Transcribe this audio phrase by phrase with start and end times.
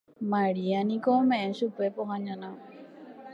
[0.31, 2.49] Maria niko ome'ẽ chupe pohã ñana